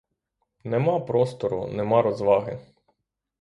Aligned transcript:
Нема 0.63 0.99
простору, 0.99 1.67
нема 1.67 2.01
розваги. 2.01 2.59